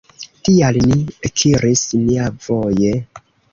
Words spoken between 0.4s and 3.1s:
Tial ni ekiris niavoje.